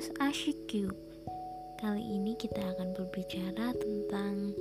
podcast 0.00 0.16
ASYQ 0.32 0.96
Kali 1.76 2.00
ini 2.00 2.32
kita 2.32 2.56
akan 2.56 2.96
berbicara 2.96 3.76
tentang 3.76 4.56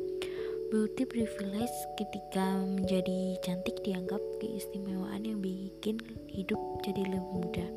beauty 0.68 1.08
privilege 1.08 1.72
ketika 1.96 2.60
menjadi 2.60 3.40
cantik 3.40 3.80
dianggap 3.88 4.20
keistimewaan 4.44 5.24
yang 5.24 5.40
bikin 5.40 5.96
hidup 6.28 6.60
jadi 6.84 7.08
lebih 7.08 7.32
mudah. 7.32 7.70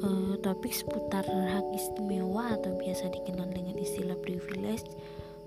Uh, 0.00 0.40
Topik 0.40 0.72
seputar 0.72 1.28
hak 1.28 1.68
istimewa 1.76 2.56
atau 2.56 2.72
biasa 2.80 3.12
dikenal 3.12 3.52
dengan 3.52 3.76
istilah 3.76 4.16
privilege 4.24 4.88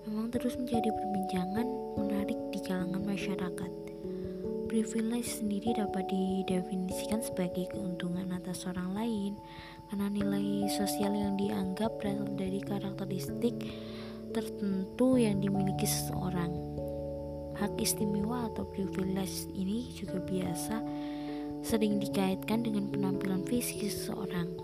memang 0.05 0.29
terus 0.29 0.53
menjadi 0.53 0.93
perbincangan 0.93 1.65
menarik 1.97 2.37
di 2.53 2.61
kalangan 2.61 3.01
masyarakat 3.01 3.82
Privilege 4.73 5.37
sendiri 5.37 5.69
dapat 5.77 6.09
didefinisikan 6.09 7.21
sebagai 7.21 7.69
keuntungan 7.69 8.33
atas 8.33 8.65
orang 8.65 8.97
lain 8.97 9.31
karena 9.85 10.09
nilai 10.09 10.65
sosial 10.65 11.13
yang 11.13 11.37
dianggap 11.37 11.93
berasal 12.01 12.25
dari 12.33 12.57
karakteristik 12.57 13.53
tertentu 14.33 15.21
yang 15.21 15.37
dimiliki 15.37 15.85
seseorang. 15.85 16.49
Hak 17.53 17.77
istimewa 17.77 18.49
atau 18.49 18.65
privilege 18.65 19.45
ini 19.53 19.93
juga 19.93 20.17
biasa 20.17 20.81
sering 21.61 22.01
dikaitkan 22.01 22.65
dengan 22.65 22.89
penampilan 22.89 23.45
fisik 23.45 23.85
seseorang, 23.85 24.57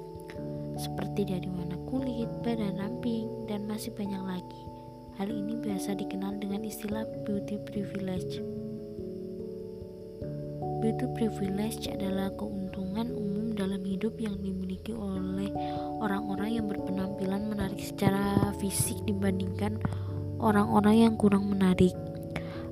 seperti 0.74 1.38
dari 1.38 1.46
warna 1.54 1.78
kulit, 1.86 2.34
badan 2.42 2.82
ramping, 2.82 3.46
dan 3.46 3.70
masih 3.70 3.94
banyak 3.94 4.26
lagi. 4.26 4.62
Hal 5.22 5.30
ini 5.30 5.62
biasa 5.62 5.94
dikenal 6.02 6.42
dengan 6.42 6.66
istilah 6.66 7.06
beauty 7.30 7.62
privilege. 7.62 8.42
Beauty 10.80 11.12
privilege 11.12 11.92
adalah 11.92 12.32
keuntungan 12.40 13.12
umum 13.12 13.52
dalam 13.52 13.84
hidup 13.84 14.16
yang 14.16 14.40
dimiliki 14.40 14.96
oleh 14.96 15.52
orang-orang 16.00 16.56
yang 16.56 16.66
berpenampilan 16.72 17.52
menarik 17.52 17.84
secara 17.84 18.56
fisik 18.64 18.96
dibandingkan 19.04 19.76
orang-orang 20.40 21.04
yang 21.04 21.14
kurang 21.20 21.52
menarik. 21.52 21.92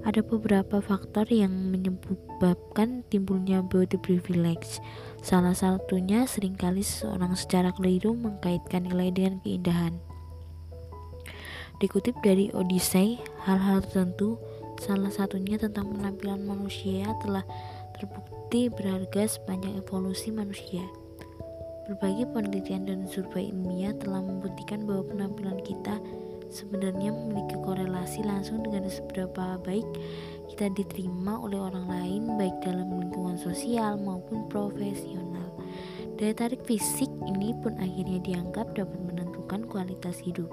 Ada 0.07 0.23
beberapa 0.23 0.79
faktor 0.79 1.27
yang 1.27 1.51
menyebabkan 1.51 3.03
timbulnya 3.11 3.59
beauty 3.59 3.99
privilege. 3.99 4.79
Salah 5.19 5.51
satunya 5.51 6.23
sering 6.23 6.55
kali 6.55 6.87
seseorang 6.87 7.35
secara 7.35 7.75
keliru 7.75 8.15
mengkaitkan 8.15 8.87
nilai 8.87 9.11
dengan 9.11 9.43
keindahan. 9.43 9.99
Dikutip 11.83 12.15
dari 12.23 12.55
Odyssey, 12.55 13.19
hal-hal 13.43 13.83
tertentu, 13.83 14.39
salah 14.79 15.11
satunya 15.11 15.59
tentang 15.59 15.91
penampilan 15.91 16.41
manusia 16.45 17.11
telah 17.21 17.43
terbukti 17.97 18.69
berharga 18.69 19.25
sepanjang 19.25 19.75
evolusi 19.81 20.29
manusia. 20.29 20.85
Berbagai 21.89 22.29
penelitian 22.31 22.85
dan 22.85 22.99
survei 23.09 23.49
ilmiah 23.49 23.95
telah 23.97 24.21
membuktikan 24.21 24.85
bahwa 24.85 25.07
penampilan 25.07 25.59
kita 25.63 25.97
sebenarnya 26.51 27.11
memiliki 27.11 27.55
korelasi 27.63 28.23
langsung 28.23 28.63
dengan 28.63 28.87
seberapa 28.87 29.59
baik 29.63 29.87
kita 30.51 30.71
diterima 30.73 31.39
oleh 31.39 31.59
orang 31.59 31.87
lain 31.87 32.23
baik 32.39 32.55
dalam 32.63 32.87
lingkungan 33.03 33.35
sosial 33.39 33.99
maupun 33.99 34.47
profesional. 34.47 35.47
Daya 36.17 36.33
tarik 36.33 36.65
fisik 36.65 37.11
ini 37.29 37.53
pun 37.61 37.77
akhirnya 37.77 38.17
dianggap 38.25 38.73
dapat 38.73 38.99
menentukan 39.05 39.69
kualitas 39.69 40.17
hidup. 40.17 40.49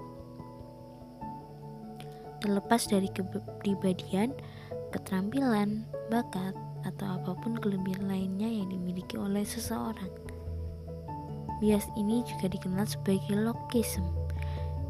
Terlepas 2.45 2.85
dari 2.85 3.09
kepribadian, 3.09 4.37
keterampilan, 4.93 5.89
bakat, 6.13 6.53
atau 6.85 7.19
apa 7.19 7.33
pun 7.41 7.57
kelebihan 7.57 8.07
lainnya 8.07 8.49
yang 8.49 8.69
dimiliki 8.69 9.17
oleh 9.17 9.43
seseorang. 9.43 10.13
Bias 11.59 11.89
ini 11.97 12.21
juga 12.29 12.53
dikenal 12.53 12.85
sebagai 12.85 13.35
lokisme 13.41 14.05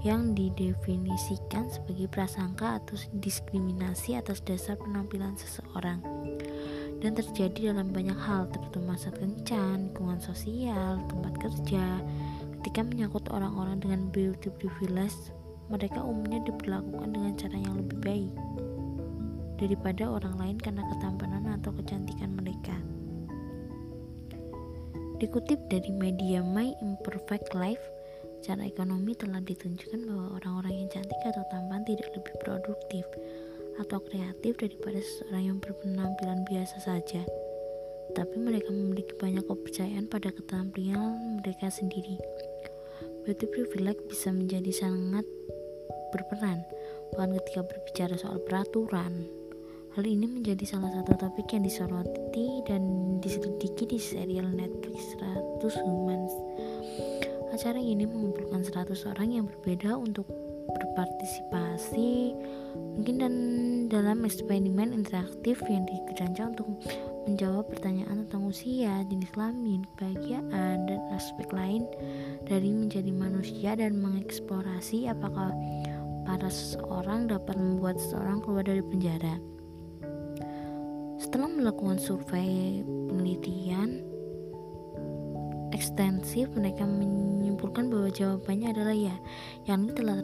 yang 0.05 0.37
didefinisikan 0.37 1.73
sebagai 1.73 2.13
prasangka 2.13 2.77
atau 2.83 2.95
diskriminasi 3.25 4.21
atas 4.21 4.45
dasar 4.45 4.77
penampilan 4.77 5.33
seseorang 5.41 6.05
dan 7.01 7.17
terjadi 7.17 7.73
dalam 7.73 7.89
banyak 7.93 8.17
hal 8.17 8.49
terutama 8.53 8.97
saat 8.97 9.17
kencan, 9.17 9.89
lingkungan 9.93 10.21
sosial, 10.21 11.01
tempat 11.09 11.37
kerja 11.41 12.01
ketika 12.61 12.81
menyangkut 12.85 13.29
orang-orang 13.33 13.81
dengan 13.81 14.09
beauty 14.09 14.49
privilege 14.57 15.33
mereka 15.69 16.01
umumnya 16.05 16.41
diperlakukan 16.45 17.09
dengan 17.13 17.33
cara 17.37 17.57
yang 17.57 17.77
lebih 17.81 17.99
baik 18.05 18.33
daripada 19.59 20.11
orang 20.11 20.35
lain 20.39 20.57
karena 20.59 20.83
ketampanan 20.95 21.47
atau 21.61 21.71
kecantikan 21.75 22.35
mereka. 22.35 22.75
Dikutip 25.23 25.71
dari 25.71 25.95
media 25.95 26.43
My 26.43 26.75
Imperfect 26.83 27.55
Life, 27.55 27.81
secara 28.43 28.67
ekonomi 28.67 29.15
telah 29.15 29.41
ditunjukkan 29.41 30.05
bahwa 30.05 30.27
orang-orang 30.37 30.85
yang 30.85 30.89
cantik 30.91 31.17
atau 31.25 31.47
tampan 31.49 31.87
tidak 31.87 32.11
lebih 32.13 32.35
produktif 32.43 33.07
atau 33.81 33.99
kreatif 34.05 34.59
daripada 34.59 34.99
seseorang 34.99 35.45
yang 35.55 35.59
berpenampilan 35.63 36.43
biasa 36.45 36.77
saja. 36.83 37.23
Tapi 38.13 38.37
mereka 38.37 38.69
memiliki 38.69 39.17
banyak 39.17 39.49
kepercayaan 39.49 40.07
pada 40.11 40.29
keterampilan 40.29 41.41
mereka 41.41 41.73
sendiri. 41.73 42.21
Beauty 43.25 43.49
privilege 43.49 44.05
bisa 44.11 44.29
menjadi 44.29 44.71
sangat 44.71 45.25
berperan, 46.13 46.61
bahkan 47.17 47.39
ketika 47.41 47.65
berbicara 47.65 48.15
soal 48.21 48.39
peraturan, 48.45 49.25
Hal 49.95 50.11
ini 50.11 50.27
menjadi 50.27 50.67
salah 50.67 50.91
satu 50.91 51.15
topik 51.15 51.55
yang 51.55 51.63
disoroti 51.63 52.67
dan 52.67 52.83
diselidiki 53.23 53.87
di 53.87 53.99
serial 54.03 54.51
Netflix 54.51 55.15
100 55.23 55.63
Humans. 55.87 56.35
Acara 57.55 57.79
ini 57.79 58.03
mengumpulkan 58.03 58.67
100 58.67 58.91
orang 59.15 59.31
yang 59.31 59.47
berbeda 59.47 59.95
untuk 59.95 60.27
berpartisipasi 60.75 62.35
mungkin 62.75 63.23
dan 63.23 63.35
dalam 63.87 64.27
eksperimen 64.27 64.91
interaktif 64.91 65.63
yang 65.71 65.87
dirancang 65.87 66.59
untuk 66.59 66.67
menjawab 67.31 67.71
pertanyaan 67.71 68.27
tentang 68.27 68.51
usia, 68.51 68.99
jenis 69.07 69.31
kelamin, 69.31 69.87
kebahagiaan, 69.95 70.91
dan 70.91 71.01
aspek 71.15 71.47
lain 71.55 71.87
dari 72.51 72.75
menjadi 72.75 73.15
manusia 73.15 73.79
dan 73.79 73.95
mengeksplorasi 74.03 75.07
apakah 75.07 75.55
para 76.27 76.51
seseorang 76.51 77.31
dapat 77.31 77.55
membuat 77.55 77.95
seseorang 78.03 78.43
keluar 78.43 78.67
dari 78.67 78.83
penjara. 78.83 79.54
Setelah 81.35 81.51
melakukan 81.51 81.99
survei 81.99 82.87
penelitian 82.87 84.07
ekstensif, 85.75 86.47
mereka 86.55 86.87
menyimpulkan 86.87 87.91
bahwa 87.91 88.07
jawabannya 88.07 88.71
adalah 88.71 88.95
ya, 88.95 89.19
yang 89.67 89.91
telah 89.99 90.23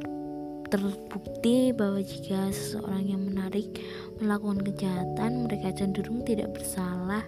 terbukti 0.70 1.74
bahwa 1.74 1.98
jika 1.98 2.54
seseorang 2.54 3.10
yang 3.10 3.26
menarik 3.26 3.82
melakukan 4.22 4.62
kejahatan, 4.62 5.50
mereka 5.50 5.74
cenderung 5.74 6.22
tidak 6.22 6.54
bersalah 6.54 7.26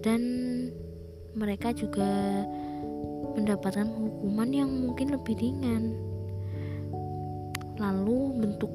dan 0.00 0.24
mereka 1.36 1.76
juga 1.76 2.08
mendapatkan 3.36 3.84
hukuman 4.00 4.48
yang 4.48 4.72
mungkin 4.72 5.12
lebih 5.12 5.36
ringan. 5.36 5.92
Lalu 7.76 8.48
bentuk 8.48 8.72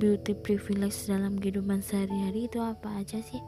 beauty 0.00 0.32
privilege 0.40 1.04
dalam 1.04 1.36
kehidupan 1.36 1.84
sehari-hari 1.84 2.48
itu 2.48 2.64
apa 2.64 3.04
aja 3.04 3.20
sih? 3.20 3.44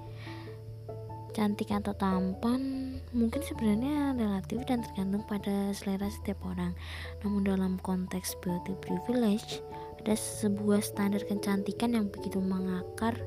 Cantik 1.36 1.68
atau 1.68 1.92
tampan 1.92 2.96
mungkin 3.12 3.44
sebenarnya 3.44 4.16
relatif 4.16 4.64
dan 4.64 4.80
tergantung 4.80 5.20
pada 5.28 5.68
selera 5.76 6.08
setiap 6.08 6.40
orang. 6.48 6.72
Namun 7.20 7.44
dalam 7.44 7.76
konteks 7.84 8.40
beauty 8.40 8.72
privilege 8.80 9.60
ada 10.00 10.16
sebuah 10.16 10.80
standar 10.80 11.20
kecantikan 11.28 11.92
yang 11.92 12.08
begitu 12.08 12.40
mengakar 12.40 13.20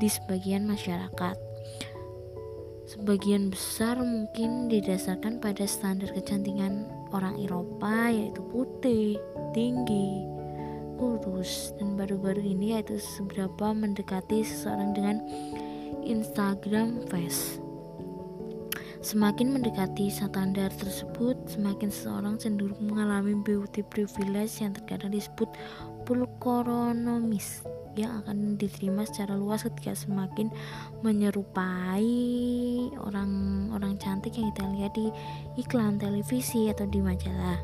di 0.00 0.08
sebagian 0.08 0.64
masyarakat. 0.64 1.36
Sebagian 2.88 3.52
besar 3.52 4.00
mungkin 4.00 4.72
didasarkan 4.72 5.36
pada 5.44 5.68
standar 5.68 6.16
kecantikan 6.16 6.88
orang 7.12 7.36
Eropa 7.44 8.08
yaitu 8.08 8.40
putih, 8.48 9.20
tinggi, 9.52 10.24
kurus 10.96 11.76
dan 11.76 11.92
baru-baru 12.00 12.40
ini 12.40 12.80
yaitu 12.80 12.96
seberapa 12.96 13.76
mendekati 13.76 14.40
seseorang 14.40 14.96
dengan 14.96 15.16
Instagram 16.04 17.08
face. 17.08 17.58
Semakin 19.04 19.52
mendekati 19.52 20.08
standar 20.08 20.72
tersebut, 20.72 21.36
semakin 21.44 21.92
seseorang 21.92 22.40
cenderung 22.40 22.88
mengalami 22.88 23.36
beauty 23.44 23.84
privilege 23.84 24.64
yang 24.64 24.72
terkadang 24.72 25.12
disebut 25.12 25.48
pulkoronomis 26.08 27.60
yang 27.94 28.24
akan 28.24 28.56
diterima 28.56 29.04
secara 29.04 29.36
luas 29.36 29.62
ketika 29.68 29.92
semakin 29.92 30.48
menyerupai 31.04 32.08
orang-orang 32.96 33.94
cantik 34.00 34.40
yang 34.40 34.50
kita 34.56 34.64
lihat 34.72 34.92
di 34.96 35.12
iklan 35.60 36.00
televisi 36.00 36.72
atau 36.72 36.88
di 36.88 37.04
majalah. 37.04 37.60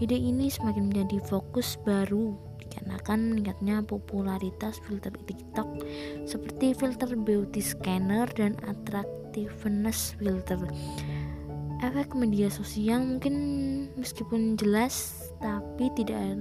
Ide 0.00 0.16
ini 0.16 0.48
semakin 0.48 0.88
menjadi 0.88 1.20
fokus 1.28 1.76
baru 1.84 2.49
dikarenakan 2.70 3.34
meningkatnya 3.34 3.82
popularitas 3.82 4.78
filter 4.86 5.10
TikTok 5.26 5.66
seperti 6.30 6.70
filter 6.78 7.18
beauty 7.18 7.58
scanner 7.58 8.30
dan 8.38 8.54
attractiveness 8.70 10.14
filter. 10.22 10.62
efek 11.82 12.14
media 12.14 12.46
sosial 12.46 13.02
mungkin 13.02 13.34
meskipun 13.98 14.54
jelas 14.54 15.26
tapi 15.40 15.88
tidak 15.96 16.38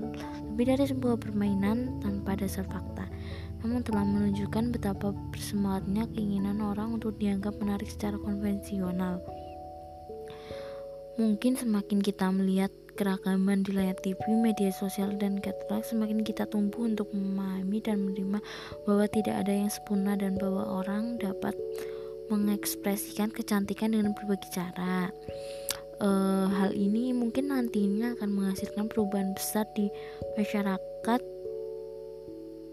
lebih 0.59 0.75
dari 0.75 0.85
sebuah 0.85 1.15
permainan 1.17 2.03
tanpa 2.03 2.35
dasar 2.35 2.67
fakta 2.67 3.07
namun 3.63 3.83
telah 3.83 4.03
menunjukkan 4.03 4.75
betapa 4.75 5.15
bersemangatnya 5.31 6.07
keinginan 6.11 6.59
orang 6.59 6.99
untuk 6.99 7.15
dianggap 7.19 7.55
menarik 7.63 7.87
secara 7.87 8.19
konvensional 8.19 9.23
mungkin 11.15 11.55
semakin 11.55 11.99
kita 12.03 12.27
melihat 12.31 12.71
keragaman 12.99 13.63
di 13.63 13.71
layar 13.71 13.95
TV, 14.03 14.19
media 14.35 14.75
sosial, 14.75 15.15
dan 15.15 15.39
katalog 15.39 15.87
semakin 15.87 16.19
kita 16.19 16.43
tumbuh 16.51 16.83
untuk 16.83 17.07
memahami 17.15 17.79
dan 17.79 18.03
menerima 18.03 18.43
bahwa 18.83 19.07
tidak 19.07 19.39
ada 19.39 19.55
yang 19.55 19.71
sempurna 19.71 20.19
dan 20.19 20.35
bahwa 20.35 20.83
orang 20.83 21.15
dapat 21.15 21.55
mengekspresikan 22.27 23.31
kecantikan 23.31 23.95
dengan 23.95 24.11
berbagai 24.11 24.51
cara. 24.51 25.07
Uh, 26.03 26.51
hal 26.59 26.75
ini 26.75 27.15
mungkin 27.15 27.55
nantinya 27.55 28.19
akan 28.19 28.29
menghasilkan 28.35 28.91
perubahan 28.91 29.31
besar 29.31 29.63
di 29.75 29.87
masyarakat 30.35 31.21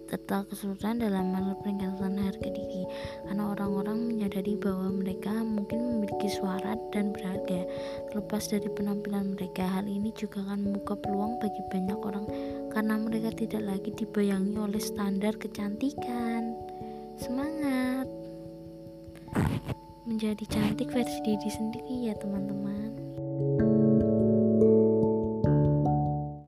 serta 0.07 0.47
kesulitan 0.47 1.03
dalam 1.03 1.35
hal 1.35 1.59
peningkatan 1.67 2.15
harga 2.15 2.49
diri 2.55 2.87
karena 3.27 3.51
orang-orang 3.51 3.96
menyadari 4.37 4.61
bahwa 4.61 4.93
mereka 4.93 5.33
mungkin 5.33 5.81
memiliki 5.81 6.29
suara 6.29 6.77
dan 6.93 7.09
berharga. 7.17 7.65
Terlepas 8.13 8.53
dari 8.53 8.69
penampilan 8.69 9.33
mereka 9.33 9.65
hal 9.65 9.89
ini 9.89 10.13
juga 10.13 10.45
akan 10.45 10.61
membuka 10.61 10.93
peluang 11.01 11.41
bagi 11.41 11.63
banyak 11.73 11.97
orang 11.97 12.29
karena 12.69 12.95
mereka 13.01 13.33
tidak 13.33 13.65
lagi 13.65 13.91
dibayangi 13.97 14.61
oleh 14.61 14.77
standar 14.77 15.33
kecantikan. 15.41 16.53
Semangat! 17.17 18.05
Menjadi 20.05 20.45
cantik 20.53 20.93
versi 20.93 21.17
diri 21.25 21.49
sendiri 21.49 22.13
ya 22.13 22.15
teman-teman 22.21 22.93